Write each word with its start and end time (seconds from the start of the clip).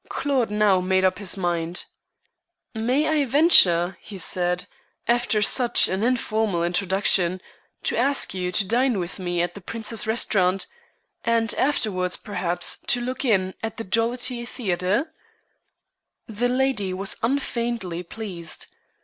Claude 0.09 0.49
now 0.49 0.79
made 0.81 1.05
up 1.05 1.19
his 1.19 1.37
mind. 1.37 1.85
"May 2.73 3.07
I 3.07 3.23
venture," 3.23 3.99
he 4.01 4.17
said, 4.17 4.65
"after 5.07 5.43
such 5.43 5.87
an 5.87 6.01
informal 6.01 6.63
introduction, 6.63 7.39
to 7.83 7.95
ask 7.95 8.33
you 8.33 8.51
to 8.51 8.65
dine 8.65 8.97
with 8.97 9.19
me 9.19 9.43
at 9.43 9.53
the 9.53 9.61
Prince's 9.61 10.07
Restaurant, 10.07 10.65
and 11.23 11.53
afterwards, 11.53 12.15
perhaps, 12.17 12.79
to 12.87 12.99
look 12.99 13.23
in 13.23 13.53
at 13.61 13.77
the 13.77 13.83
Jollity 13.83 14.43
Theatre?" 14.43 15.13
The 16.27 16.49
lady 16.49 16.95
was 16.95 17.17
unfeignedly 17.21 18.01
pleased. 18.01 18.65